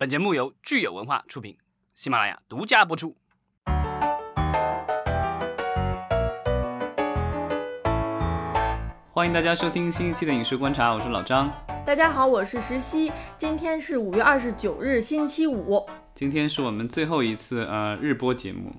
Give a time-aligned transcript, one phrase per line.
[0.00, 1.58] 本节目由聚友文化出品，
[1.94, 3.14] 喜马拉雅独家播出。
[9.10, 11.52] 欢迎大家收听新一期的影视观察，我是老张。
[11.84, 13.12] 大家好，我是石溪。
[13.36, 15.86] 今天是五月二十九日，星期五。
[16.14, 18.72] 今天是我们最后一次呃日播节目。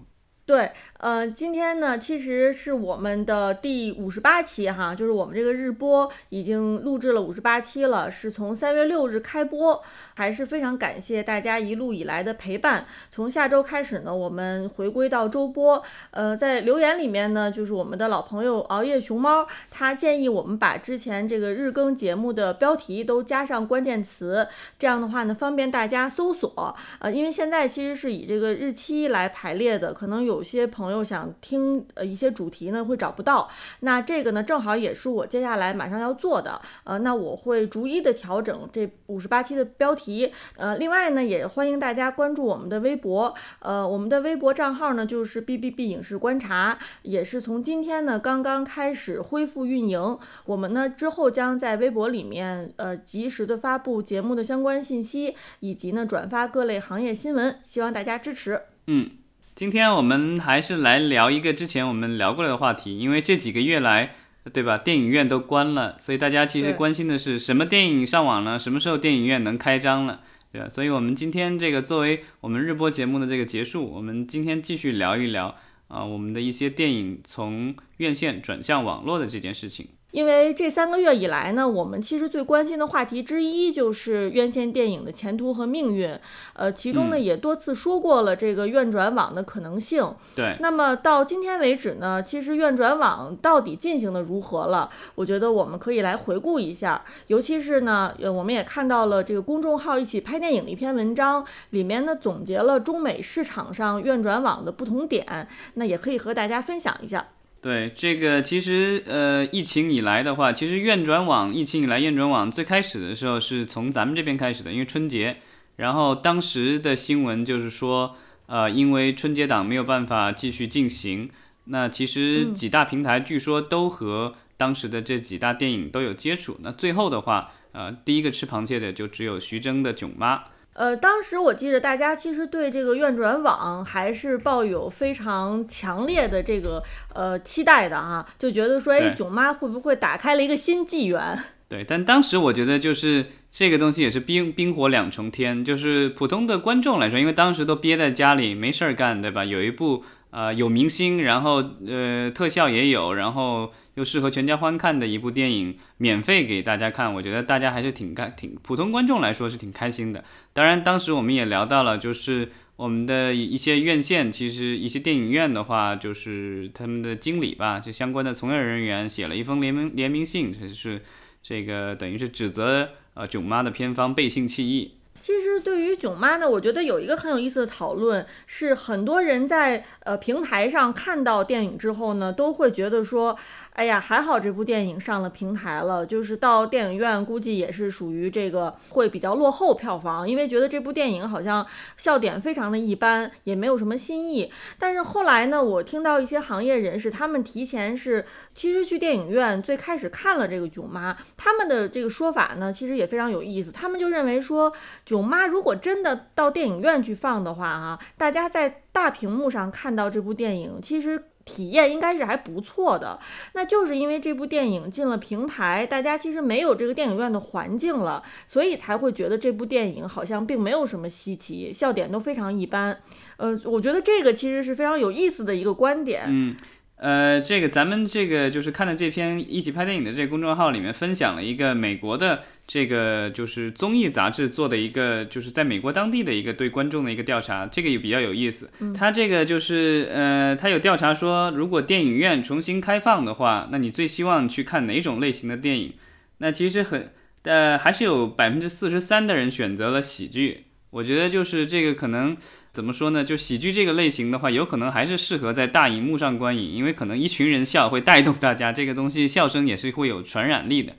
[0.51, 9.81] 对，呃，今天呢，其实是我们的第五十八期哈，就是我们这个日播已经录制了五十八期了，是从三月六日开播，
[10.13, 12.85] 还是非常感谢大家一路以来的陪伴。
[13.09, 15.81] 从下周开始呢，我们回归到周播。
[16.09, 24.45] 呃，在留言里面呢，就是我们的老朋友熬夜熊猫，他建议我们把之前这个日更节目的标题都加上关键词，
[24.77, 26.75] 这样的话呢，方便大家搜索。
[26.99, 30.40] 呃，因为现在其实是以这个日期来排列的，可能有。
[30.41, 33.47] 有些朋友想听呃一些主题呢，会找不到。
[33.81, 36.59] 那这个呢，正好也是我接下来马上要做的。
[36.83, 40.31] 呃，那我会逐一的调整这五十八期的标题。
[40.57, 43.35] 呃，另外呢，也欢迎大家关注我们的微博。
[43.59, 50.17] 呃，我们的微博账号呢，就是 B B B 影视观察，也是从今天呢刚刚开始恢复运营。
[50.45, 57.59] 我们呢之后将在微博里面呃及时的发布节目的相关信息，以及呢转发各类行业新闻。
[57.63, 58.59] 希望大家支持。
[58.87, 59.20] 嗯。
[59.53, 64.15] 今天我们还是来聊一个之前我们聊过的话题，因为这几个月来，
[64.53, 64.77] 对吧？
[64.77, 70.21] 电影院都关了，所以大家其实关心的是什么电影上网了，什么时候电影院能开张了，
[70.51, 70.69] 对吧？
[70.69, 75.55] 所以我们今天这个作为我们日播节目的这个结束，我们今天继续聊一聊
[75.89, 79.89] 啊，我们的一些电影从院线转向网络的这件事情。
[80.11, 86.17] 因为这三个月以来呢，我们其实最关心的话题之一就是院线电影的前途和命运。
[86.53, 90.13] 呃，其中呢也多次说过了这个院转网的可能性。
[90.35, 90.57] 对。
[90.59, 94.89] 那么到今天为止呢，其实院转网到底进行的如何了？
[95.15, 97.03] 我觉得我们可以来回顾一下。
[97.27, 107.27] 尤其是呢，呃，我们也看到了这个公众号一起拍电影的一篇文章，里面呢总结了中美市场上院转网的不同点，那也可以和大家分享一下。
[107.61, 115.37] 对这个，其实呃，疫情以来的话，其实院转网，疫情以来院转网最开始的时候是从咱们这边开始的，因为春节，
[115.75, 118.15] 然后当时的新闻就是说，
[118.47, 121.29] 呃，因为春节档没有办法继续进行，
[121.65, 130.37] 那其实几大平台据说都和当时的这几大电影都有接触，那最后的话，呃，第一个吃螃蟹的就只有徐峥的《囧妈》。
[130.73, 136.81] 呃，当时我记得大家其实对这个院转网还是抱有非常强烈的这个
[137.13, 141.37] 呃期待的哈，就觉得说，哎，囧妈会不会打开了一个新纪元？
[141.67, 149.45] 对，但当时我觉得就是这个东西也是冰冰火两重天，就是普通的观众来说，因为当时都憋在家里没事儿干，对吧？
[149.45, 150.03] 有一部。
[150.31, 160.23] 呃，有明星，然后呃，特效也有，然后又适合全家欢看的一部电影，免费给大家看，我觉得大家还是挺开，挺普通观众来说是挺开心的。
[160.53, 171.01] 当然，当时我们也聊到了，就是我们的一些院线，其实一些电影院的话，就是他们的经理吧，就相关的从业人员写了一封联名联名信，就是
[171.43, 174.93] 这个等于是指责呃囧妈的片方背信弃义。
[175.21, 183.37] 其实对于囧妈呢，我觉得有一个很有意思的讨论，是很多人在呃平台上看到电影之后呢，都会觉得说。
[183.73, 191.65] 哎呀，还好这部电影上了平台了，就是到电影院估计也是属于这个会比较落后票房，因为觉得这部电影好像
[191.95, 194.51] 笑点非常的一般，也没有什么新意。
[194.77, 203.71] 但是后来呢，我听到一些行业人士，他们提前是其实去电影院最开始看了这个《囧妈》，他们的这个说法呢，其实也非常有意思。
[203.71, 204.69] 他们就认为说，
[205.11, 211.25] 《囧妈》如果真的到电影院去放的话，哈，大家在大屏幕上看到这部电影，其实。
[211.43, 213.19] 体验应该是还不错的，
[213.53, 222.95] 那就是因为这部电影进了平台，大家其实没有这个电影院的环境了，所以才会觉得这部电影好像并没有什么稀奇，笑点都非常一般。
[223.37, 226.25] 呃，我觉得这个其实是非常有意思的一个观点。
[226.27, 226.55] 嗯。
[227.01, 238.69] 呃，这个咱们这个就是看了这篇一起拍电影的这个公众号里面分享了一个美国的这个就是综艺杂志做的一个就是在美国当地的一个对观众的一个调查，这个也比较有意思。
[238.95, 245.95] 他这个就是呃，他有调查说，如果电影院重新开放的话，那你最希望去看哪种类型的电影？
[246.37, 247.11] 那其实很
[247.45, 250.65] 呃，还是有百分之四十三的人选择了喜剧。
[250.91, 252.37] 我觉得就是这个可能。
[252.71, 253.23] 怎么说呢？
[253.23, 260.93] 就喜剧这个类型的话，有可能还是适合在大荧幕上观影，因为可能一群人笑会带动大家，这个东西笑声也是会有传染力的。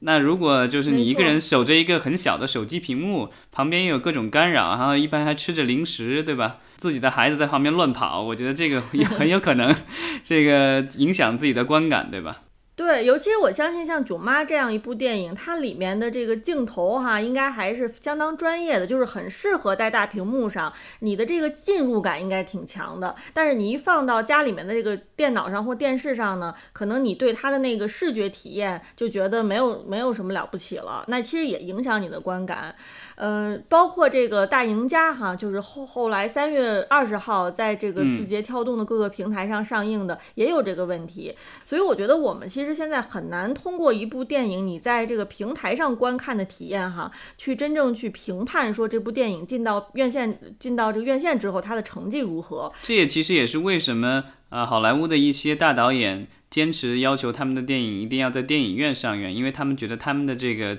[0.00, 6.58] 那如果就是你一个人守着一个很小的手机屏幕，旁边又有各种干扰，然后一般还吃着零食，对吧？
[6.76, 9.74] 自己的孩子在旁边乱跑，我觉得这个 也很有可能，
[10.22, 12.42] 这个影响自己的观感，对吧？
[12.78, 23.12] 对，尤其是我相信像《囧妈》这样一部电影，它里面的这个镜头哈，应该还是相当专业的，就是很适合在大屏幕上，你的这个进入感应该挺强的。
[23.34, 32.72] 但是你一放到家里面的这个电脑上或电视上呢，可能你对它的那个视觉体验就觉得没有没有什么了不起了，那其实也影响你的观感。
[33.16, 41.34] 呃，包括这个大赢家哈，就是后后来三月二十号在这个字节跳动的各个平台上上映的，也有这个问题。
[41.66, 52.70] 所以我觉得我们其实其实现在很难通过一部电影你在这个平台上观看的体验哈，去真正去评判说这部电影进到院线进到这个院线之后它的成绩如何。
[52.82, 60.76] 这也其实也是为什么啊，好莱坞的一些大导演坚持要求他们的电影一定要在电影院上映，因为他们觉得他们的这个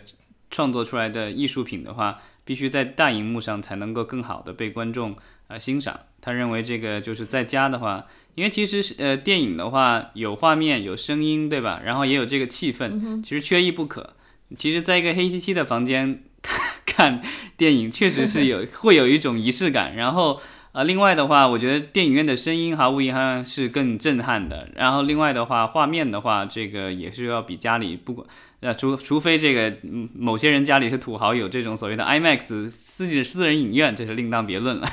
[0.51, 2.19] 创作出来的艺术品的话。
[2.45, 5.15] 必须在大荧幕上才能够更好的被观众
[5.49, 5.99] 呃欣赏。
[6.21, 8.05] 他认为这个就是在家的话，
[8.35, 11.81] 因为其实是呃电影的话有画面有声音对吧？
[11.83, 14.15] 然后也有这个气氛，其实缺一不可。
[14.57, 16.23] 其实在一个黑漆漆的房间
[16.85, 17.21] 看
[17.55, 19.95] 电影，确实是有会有一种仪式感。
[19.95, 20.39] 然后
[20.71, 24.69] 呃另外的话，我觉得电影院的声音毫无疑问是更震撼的。
[24.75, 28.27] 然后另外的话，画面的话，这个也是要比家里不管。
[28.61, 29.77] 那除除非这个
[30.13, 34.89] 某些人家里是土豪，有这种所谓的 IMAX 私己私人影院，这是另当别论了。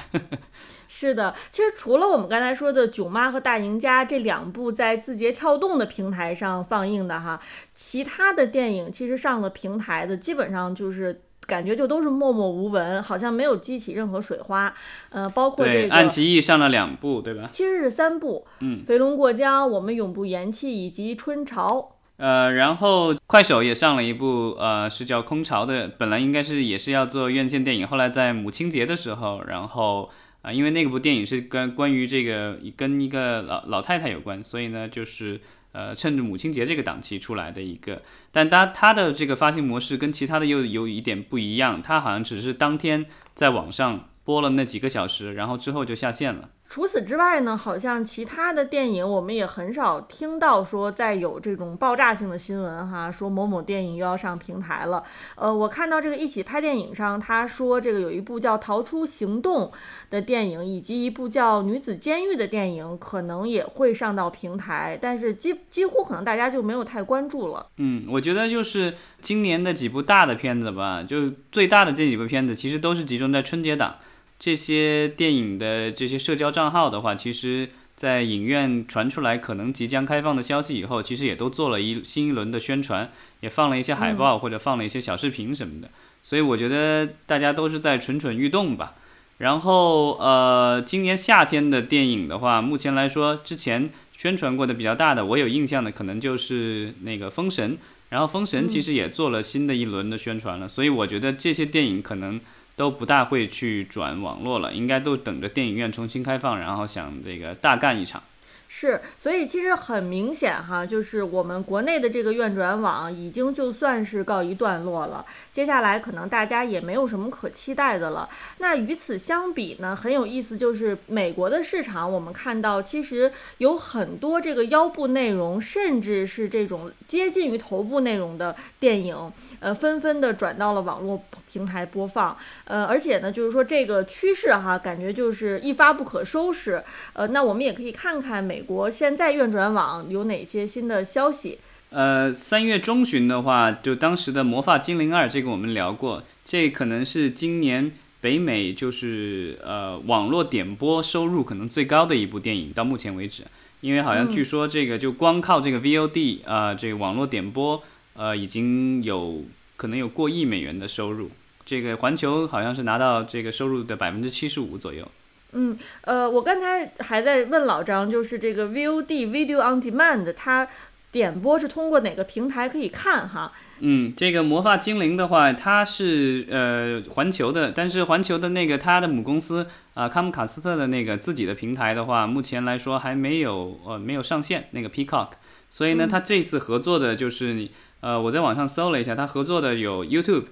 [0.98, 7.38] 是的，其实除了我们刚才说的《囧妈》和《大赢家》这两部在字节跳动的平台上放映的哈，
[7.74, 14.72] 其他的电影其实上了平台的，基本上就是感觉就都是默默无闻，好像没有激起任何水花。
[15.10, 17.50] 呃，包括这个爱奇艺上了两部，对吧？
[17.52, 21.76] 其实是三部，嗯，《飞龙过江》、《我们永不言弃》以及《春潮》。
[22.16, 30.08] 呃，然后快手也上了一部，呃，是叫《空巢》的，本来应该是也是要做院线电影，后来在母亲节的时候，然后
[30.46, 35.40] 啊，因为那部电影是跟关于这个跟一个老老太太有关，所以呢，就是
[35.72, 38.00] 呃，趁着母亲节这个档期出来的一个，
[38.30, 46.50] 但它它的这个发行模式跟其他的又有一点不一样，它好像只是当天在网上播了那几个小时，然后之后就下线了。
[46.68, 55.02] 除此之外呢，好像其他的电影我们也很少听到说再有这种爆炸性的新闻哈，说某某电影又要上平台了。
[55.36, 59.66] 呃，我看到这个一起拍电影上，他说这个有一部叫《逃出行动》
[60.10, 67.66] 的电影，以及一部叫《女子监狱》的电影，可能也会上到平台，但是几几乎可能大家就没有太关注了。
[67.76, 73.94] 嗯，我觉得就是今年的几部大的片子吧，就最大的这几部片子，其实都是集中在春节档。
[74.38, 83.10] 这些电影的这些社交账号的话，其实，在影院传出来可能即将开放的消息以后，其实也都做了一新一轮的宣传，
[83.40, 85.88] 也放了一些海报或者放了一些小视频什么的。
[86.22, 88.96] 所以我觉得大家都是在蠢蠢欲动吧。
[89.38, 97.72] 然后，呃，今年夏天的电影的话，目前来说，之前宣传过的比较大的，我有印象的可能就是那个《封神》，
[98.10, 100.68] 然后《封神》其实也做了新的一轮的宣传了。
[100.68, 102.38] 所以我觉得这些电影可能。
[102.76, 108.22] 都不大会去转网络了，应该都等着电影院重新开放，然后想这个大干一场。
[108.68, 118.28] 是，所以其实很明显哈，就是我们国内的这个院转网已经就算是告一段落了，接下来可能大家也没有什么可期待的了。
[118.58, 132.36] 那与此相比呢，很有意思，就是美国的市场，我们看到其实有很多这个腰部内容，甚至是这种接近于头部内容的电影，呃，纷纷的转到了网络平台播放。
[132.64, 136.82] 呃，而且呢，就是说这个趋势哈，感觉就是一发不可收拾。
[137.12, 138.55] 呃，那我们也可以看看美。
[138.56, 141.58] 美国现在院转网有哪些新的消息？
[141.90, 153.42] 呃，三月中旬的话，就当时的《魔法精灵二》这个我们聊过，这可能是今年北美就是呃网络点播收入可能最高的一部电影，到目前为止，
[153.82, 157.82] 因为好像据说这个就光靠这个 VOD 啊，这个网络点播
[158.14, 159.44] 呃已经有
[159.76, 161.30] 可能有过亿美元的收入，
[161.66, 165.06] 这个环球好像是拿到这个收入的百分之七十五左右。
[165.52, 170.68] 嗯，呃，我刚才还在问老张，就是这个 VOD Video on Demand，它
[171.10, 173.52] 点播是通过哪个平台可以看哈？
[173.80, 185.28] 嗯，这个魔法精灵的话，它是呃环球的，但是环球的那个它的母公司啊康姆卡斯特的那个自己的平台的话，目前来说还没有呃没有上线那个 Peacock，
[185.70, 190.46] 所以呢，它这次合作的就是你呃我在网上搜了一下，它合作的有 YouTube。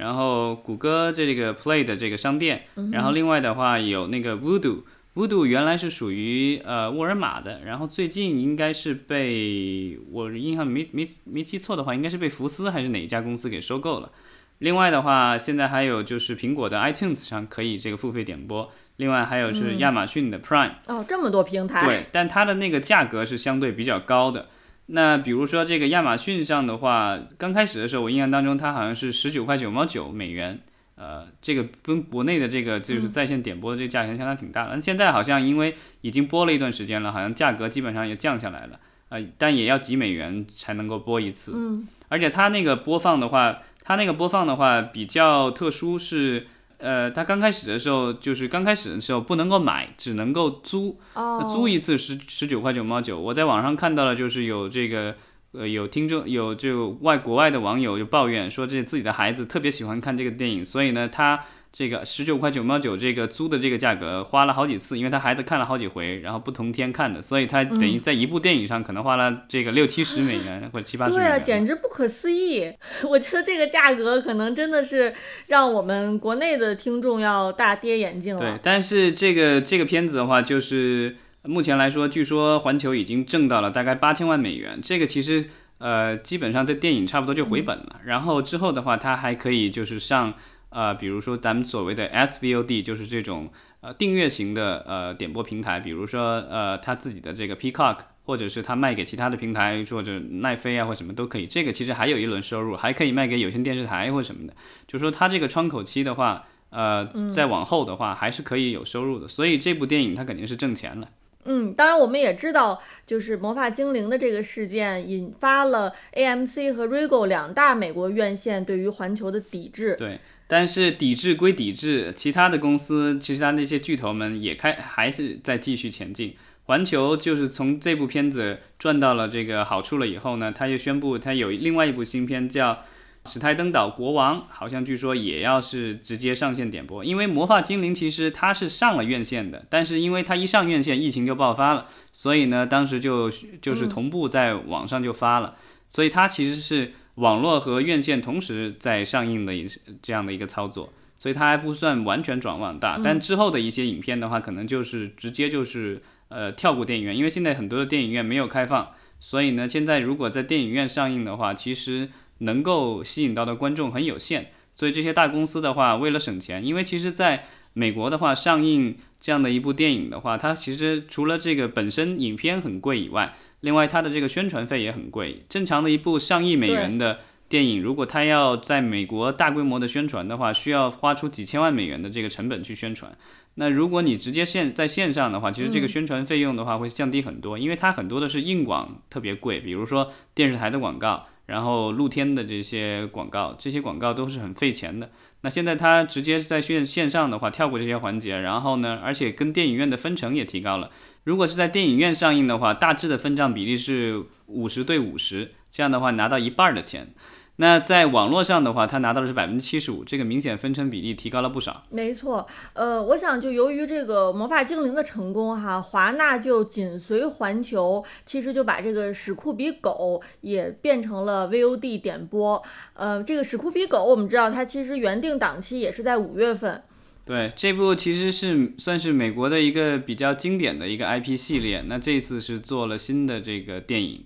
[0.00, 14.10] 然后谷歌这个 Play 的这个商店，然后另外的话有那个 Voodoo，Voodoo 原来是属于呃沃尔玛的，然后最近应该是被我印象没没没记错的话，应该是被福斯还是哪一家公司给收购了。
[14.58, 20.72] 另外的话，现在还有就是苹果的 iTunes 上可以这个付费点播，另外还有是亚马逊的 Prime。
[20.86, 21.86] 哦，这么多平台。
[21.86, 24.48] 对，但它的那个价格是相对比较高的。
[24.92, 30.58] 那比如说这个亚马逊上的话，刚开始的时候我印象当中它好像是十九块九毛九美元，
[30.96, 34.74] 呃，这个跟国内的这个就是在线点播的这个价钱相差挺大的。
[34.74, 38.80] 那现在好像因为已经播了一段时间了，好像价格基本上也降下来了，
[39.10, 41.52] 呃，但也要几美元才能够播一次。
[41.54, 46.46] 嗯，而且它那个播放的话，它那个播放的话比较特殊是。
[46.80, 50.98] 呃，它刚开始的时候，就是刚开始的时候不能够买，只能够租。
[51.14, 53.18] 哦，租一次十十九块九毛九。
[53.18, 55.14] 我在网上看到了，就是有这个，
[55.52, 61.40] 呃，有听众有就外国外的网友就抱怨说，这自己的孩子特别喜欢看这个电影，所以呢，他。
[61.72, 71.26] 这个十九块九毛九，这个租的这个价格花了好几次，因为他孩子看了好几回，然后不同天看的，所以他等于在一部电影上可能花了这个六七十美元或者七八十美元。
[71.26, 72.72] 对啊，简直不可思议！
[73.08, 75.14] 我觉得这个价格可能真的是
[75.46, 78.40] 让我们国内的听众要大跌眼镜了。
[78.40, 85.46] 对，但是这个这个片子的话，就是目前来说，据说环球已经挣到了大概八千万美元，这个其实
[85.78, 88.00] 呃基本上这电影差不多就回本了。
[88.04, 90.34] 然后之后的话，它还可以就是上。
[90.70, 93.50] 呃，比如说咱们所谓的 SVOD，就是这种
[93.80, 101.46] 呃订阅型的呃点播平台，比如说呃他自己的这个 Peacock，或者是他卖给其他的平台，或者奈飞啊或什么都可以。
[101.46, 104.54] 这个其实还有一轮收入，还可以卖给有线电视台或什么的。
[104.86, 109.26] 就是说它这个窗口期的话，呃，再往后的话还是可以有收入的。
[109.26, 111.08] 所以这部电影它肯定是挣钱了。
[111.46, 119.96] 嗯，当然我们也知道，就是魔法精灵的这个事件引发了 AMC 和 Regal 两大美国院线对于环球的抵制。
[119.96, 120.20] 对。
[120.52, 126.34] 但是抵制归抵制，其他的公司，其实他那些巨头们也开还是在继续前进。
[126.64, 132.72] 环球就是从这部片子赚到了这个好处了以后呢，他又宣布他有另外一部新片叫
[133.26, 137.04] 《史泰登岛国王》，好像据说也要是直接上线点播。
[137.04, 143.30] 因为魔法精灵其实它是上了院线的，但是因为它一上院线，疫情就爆发了，所以呢，当时就
[143.62, 145.54] 就是同步在网上就发了，
[145.88, 146.94] 所以它其实是。
[147.16, 149.66] 网络和院线同时在上映的一
[150.00, 152.98] 这样的一个操作，所以它还不算完全转网大。
[153.02, 164.52] 但之后的一些影片的话，可能就是直接就是呃跳过电影院，因为现在很多的电影院没有开放，所以呢，现在如果在电影院上映的话，其实能够吸引到的观众很有限。
[164.74, 175.44] 所以这些大公司的话，为了省钱，因为其实在美国的话，上映这样的一部电影的话，它其实除了这个本身影片很贵以外，另外，它的这个宣传费也很贵。
[175.48, 183.12] 正常的一部上亿美元的电影，如果它要在美国大规模的宣传的话，需要花出几千万美元的这个成本去宣传。
[183.56, 195.10] 那如果你直接线在线上的话，其实这个宣传费用的话会降低很多，因为它很多的是硬广特别贵，比如说电视台的广告，然后露天的这些广告，这些广告都是很费钱的。
[195.40, 200.90] 那现在它直接在线线上的话，跳过这些环节，然后呢，而且跟电影院的分成也提高了。
[201.24, 207.12] 如果是在电影院上映的话，大致的分账比例是五十对五十，这样的话拿到一半的钱。
[207.60, 211.84] 那在网络上的话，他拿到的是百分之七十五，这个明显分成比例提高了不少。
[211.90, 222.62] 没错，呃，我想就由于这个魔法精灵的成功哈，华纳就紧随环球，其实就把这个史酷比狗也变成了 VOD 点播。
[222.94, 226.82] 呃，这个史酷比狗我们知道它其实原定档期也是在五月份。
[227.26, 231.84] 对，这部其实是算是美国的一个比较经典的一个 IP 系列。
[231.86, 234.24] 那这次是做了新的这个电影，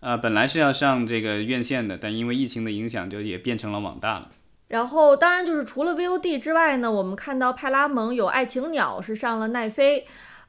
[0.00, 4.30] 呃，本来是要上这个院线的，但因为疫情的影响，就也变成了网大了。
[4.68, 10.06] 然后，当然就是除了 VOD 之外呢，我们看到派拉蒙有《爱情鸟》是上了奈飞。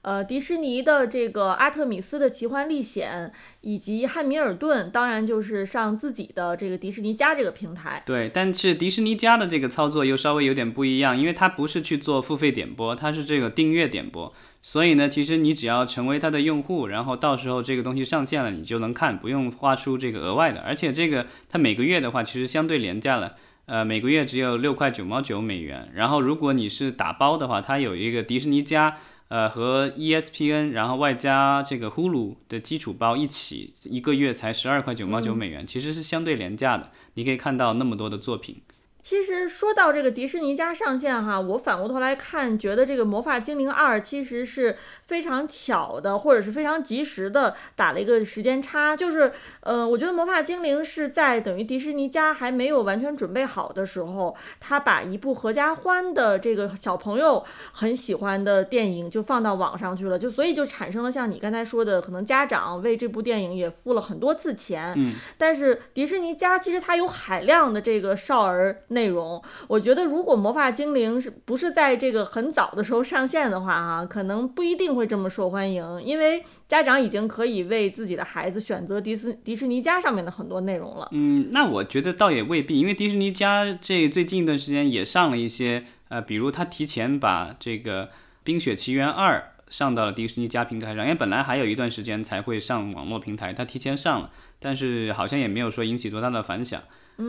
[0.08, 8.02] 呃，迪士尼的这个《阿特米斯的奇幻历险》，以及汉密尔顿，当然就是上自己的这个迪士尼家这个平台。
[8.06, 14.34] 对，但是迪士尼家的这个操作又稍微有点不一样，因为它不是去做付费点播，它是这个订阅点播。
[14.62, 20.62] 所以呢，其实你只要成为它的用户，然后到时候这个东西上线了，你就能看，不用花出这个额外的。
[20.62, 23.36] 而且这个它每个月的话，其实相对廉价了，
[23.66, 25.90] 呃，每个月只有六块九毛九美元。
[25.94, 28.96] 然后如果你是打包的话，它有一个迪士尼家。
[29.29, 36.91] 呃，和 ESPN，然后外加这个 Hulu 的基础包一起，一个月才十二块九毛九美元，其实是相对廉价的。
[37.15, 38.62] 你可以看到那么多的作品。
[39.08, 48.98] 其实说到这个迪士尼家上线哈，我反过头来看，觉得这个魔法精灵二其实是非常巧的，或者是非常及时的打了一个时间差。
[48.98, 64.94] 就是，呃，我觉得魔法精灵是在等于迪士尼家还没有完全准备好的时候，他把一部合家欢的这个小朋友很喜欢的电影就放到网上去了，就所以就产生了像你刚才说的，可能家长为这部电影也付了很多次钱。
[64.98, 65.14] 嗯。
[65.38, 68.82] 但是迪士尼家其实它有海量的这个少儿。
[68.98, 69.39] 内容。
[69.68, 81.08] 我觉得如果魔法精灵是不是在这个很早的时候上线的话，哈，可能不一定会这么受欢迎，因为家长已经可以为自己的孩子选择迪斯迪士尼家上面的很多内容了。
[81.12, 88.06] 嗯，那我觉得倒也未必，因为迪士尼家这最近一段时间也上了一些，呃，比如他提前把这个
[88.44, 89.38] 《冰雪奇缘二》
[89.74, 96.82] 上到了迪士尼家平台上，因为本来还有一段时间才会上网络平台，他提前上了，但是好像也没有说引起多大的反响。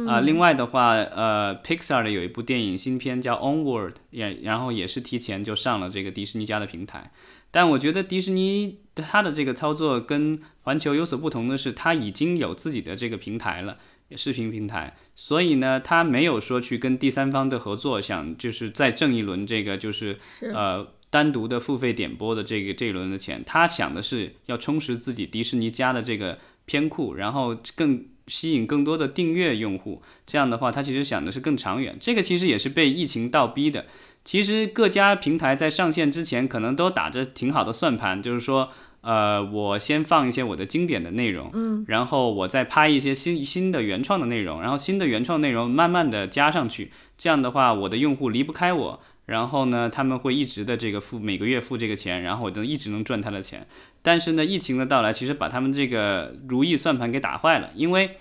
[0.07, 7.11] 啊，另外的话，呃，Pixar 的有一部电影新片叫《Onward》，也然后也是提前就上了这个迪士尼家的平台。
[7.50, 13.78] 但我觉得迪士尼它的这个操作跟环球有所不同的是，它已经有自己的这个平台了，
[14.14, 20.18] 视频平台，所以呢，它没有说去跟第三方的合作，想就是再挣一轮这个就是
[20.52, 23.42] 呃单独的付费点播的这个这一轮的钱。
[23.47, 28.04] 他想的是要充实自己迪士尼家的这个片库，然后更。
[28.29, 31.97] 吸引更多的订阅用户，这样的话，他其实想的是更长远。
[31.99, 33.87] 这个其实也是被疫情倒逼的。
[34.25, 38.69] 其实各家平台在上线之前，可能都打着挺好的算盘，就是说，
[39.01, 49.01] 呃，我先放一些我的经典的内容，嗯，然后我再拍一些新新的原创的内容，然后新的原创内容慢慢的加上去，这样的话，我的用户离不开我。
[49.29, 53.67] 然后呢，他们会一直的这个付每个月付这个钱，然后我就一直能赚他的钱。
[54.01, 58.17] 但是呢，疫情的到来其实把他们这个如意算盘给打坏了，因为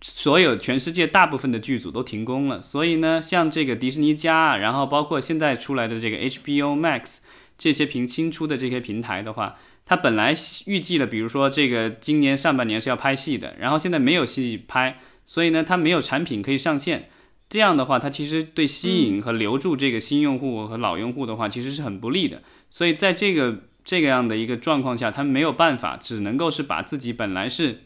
[0.00, 7.18] 所有全世界大部分的剧组都停工了，所以呢，像这个迪士尼加，然后包括现在出来的这个 HBO Max
[7.58, 17.10] 这些平新出的这些平台的话，它本来预计了，比如说这个今年上半年是要拍戏的，然后现在没有戏拍，所以呢，它没有产品可以上线。
[17.48, 22.42] 这样的话，它其实对吸引和留住这个新用户和老用户的话，其实是很不利的。
[22.70, 27.84] 所以在这个这个样的一个状况下，他没有办法，只能够是把自己本来是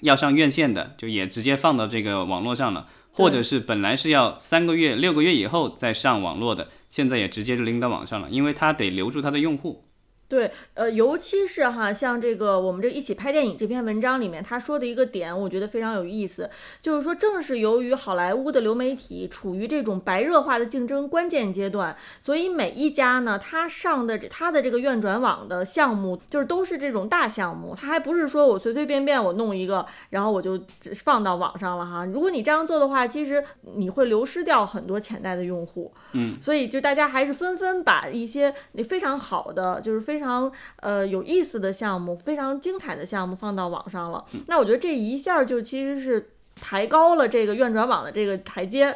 [0.00, 9.84] 要上院线的，就也直接放到这个网络上了，或者是本来是要三个月、六个月以后再上网络的，现在也直接就拎到网上了，因为他得留住他的用户。
[10.30, 16.48] 对，呃，尤其是哈，像这个我们这一起拍电影这篇文章里面，他说的一个点，我觉得非常有意思，
[16.80, 30.60] 就是说，正是由于好莱坞的流媒体处于这种白热化的竞争关键阶段，所以每一家呢，他上的他的这个院转网的项目，就是都是这种大项目，他还不是说我随随便便我弄一个，然后我就
[31.02, 32.06] 放到网上了哈。
[32.06, 33.42] 如果你这样做的话，其实
[33.74, 44.22] 你会流失掉很多潜在的用户，嗯，所以就大家还是纷纷把一些那非常好的，就是非非常呃有意思的项目，非常精彩的项目放到网上了。
[44.48, 48.94] 那我觉得这一下就其实是抬高了这个院转网的这个台阶。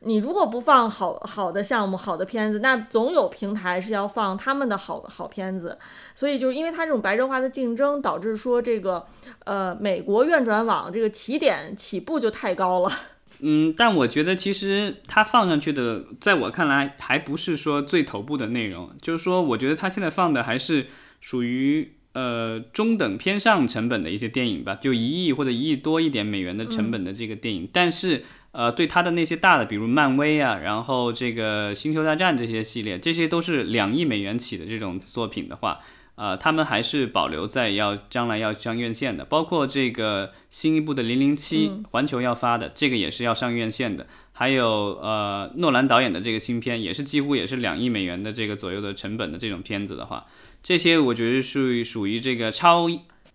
[0.00, 5.78] 你如果不放好好的项目、好的片子，那总有平台是要放他们的好好片子。
[6.14, 9.04] 所以就是因为它这种白热化的竞争，导致说这个
[9.44, 12.90] 呃美国院转网这个起点起步就太高了。
[13.44, 18.90] 嗯，但我觉得其实它放上去的，在我看来还不是说最头部的内容。
[19.02, 20.86] 就是说，我觉得它现在放的还是
[21.20, 27.68] 属于呃中等偏上成本的一些电影吧，就一亿或者一亿多一点美元的成本的这个电影。
[27.72, 35.80] 但是呃，对它的那些大的，比如漫威啊，然后这个星球大战这些系列，这些都是两亿美元起的这种作品的话。
[36.22, 44.06] 呃，他们还是保留在要将来要上院线的，包括这个新一部的《零零七》，环球要发的，这个也是要上院线的。
[44.30, 44.64] 还有
[45.02, 50.24] 呃，诺兰导演的这个新片，也是几乎也是两亿美元的这个左右的成本的这种片子的话，
[50.62, 52.86] 这些我觉得属于属于这个超，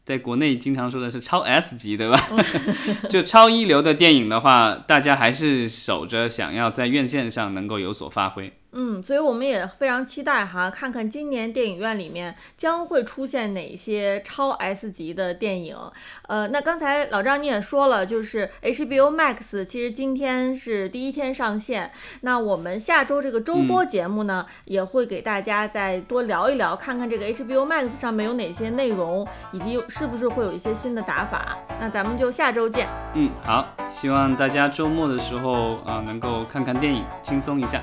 [0.06, 2.18] 在国内经常说的是超 S 级，对吧？
[3.12, 8.54] 就超一流的电影的话，大家还是守着想要在院线上能够有所发挥。
[8.74, 15.76] 嗯，所以我们也非常期待哈，看看今年电影院里面将会出现哪些超 S 级的电影。
[16.28, 21.92] 呃，那刚才老张你也说了，就是 HBO Max 其实今天是第一天上线。
[22.22, 31.58] 那我们下周这个周播节目呢，也会给大家再多聊一聊，看看这个 HBO Max 上面有哪些内容，以及是不是会有一些新的打法。
[31.80, 32.88] 那咱们就下周见。
[33.16, 37.82] 嗯，好，希望大家周末的时候啊，能够看看电影，轻松一下。